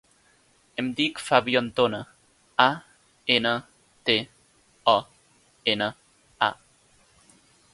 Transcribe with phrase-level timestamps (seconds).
[0.83, 1.99] Em dic Fabio Antona:
[2.65, 2.67] a,
[3.35, 3.51] ena,
[4.09, 4.17] te,
[4.95, 4.97] o,
[5.75, 5.91] ena,
[6.49, 6.51] a.